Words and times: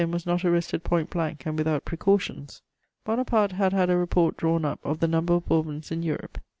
]The 0.01 0.07
Duc 0.07 0.09
d'Enghien 0.09 0.13
was 0.13 0.25
not 0.25 0.43
arrested 0.43 0.83
point 0.83 1.09
blank 1.11 1.45
and 1.45 1.55
without 1.55 1.85
precautions: 1.85 2.63
Bonaparte 3.05 3.51
had 3.51 3.71
had 3.71 3.91
a 3.91 3.97
report 3.97 4.35
drawn 4.35 4.65
up 4.65 4.79
of 4.83 4.99
the 4.99 5.07
number 5.07 5.33
of 5.35 5.45
Bourbons 5.45 5.91
in 5.91 6.01
Europe. 6.01 6.39